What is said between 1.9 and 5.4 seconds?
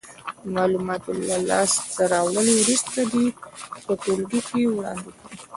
ته راوړلو وروسته دې په ټولګي کې وړاندې کړې.